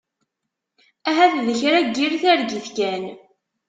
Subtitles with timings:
[1.09, 3.03] Ahat d kra n yir targit kan.